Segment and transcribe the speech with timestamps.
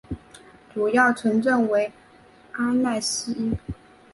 [0.73, 1.91] 主要城镇为
[2.53, 3.51] 阿讷西。